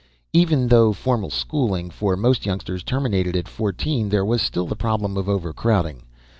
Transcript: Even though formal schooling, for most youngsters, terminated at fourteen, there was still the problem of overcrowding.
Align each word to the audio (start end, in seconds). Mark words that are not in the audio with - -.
Even 0.33 0.69
though 0.69 0.93
formal 0.93 1.29
schooling, 1.29 1.91
for 1.91 2.17
most 2.17 2.43
youngsters, 2.43 2.81
terminated 2.81 3.35
at 3.35 3.47
fourteen, 3.47 4.09
there 4.09 4.25
was 4.25 4.41
still 4.41 4.65
the 4.65 4.75
problem 4.75 5.15
of 5.15 5.29
overcrowding. 5.29 6.01